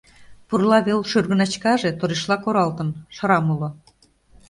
[0.47, 3.69] Пурла вел шӱргыначкаже торешла коралтын— шрам уло.